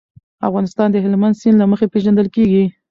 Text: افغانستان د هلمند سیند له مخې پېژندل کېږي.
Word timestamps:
افغانستان 0.47 0.87
د 0.91 0.95
هلمند 1.05 1.39
سیند 1.41 1.57
له 1.59 1.65
مخې 1.71 1.91
پېژندل 1.93 2.27
کېږي. 2.35 2.63